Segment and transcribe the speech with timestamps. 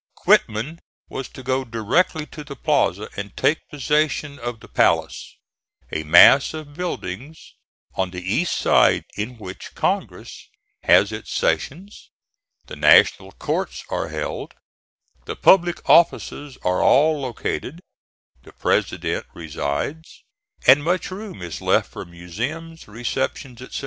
[0.15, 0.79] Quitman
[1.09, 5.37] was to go directly to the Plaza, and take possession of the Palace
[5.91, 7.53] a mass of buildings
[7.93, 10.49] on the east side in which Congress
[10.85, 12.09] has its sessions,
[12.65, 14.55] the national courts are held,
[15.25, 17.79] the public offices are all located,
[18.41, 20.23] the President resides,
[20.65, 23.79] and much room is left for museums, receptions, etc.